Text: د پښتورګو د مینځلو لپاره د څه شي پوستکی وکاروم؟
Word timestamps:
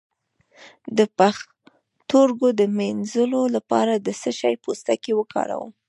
د 0.97 0.99
پښتورګو 1.17 2.49
د 2.59 2.61
مینځلو 2.77 3.41
لپاره 3.55 3.93
د 3.95 4.07
څه 4.21 4.29
شي 4.39 4.53
پوستکی 4.63 5.11
وکاروم؟ 5.15 5.71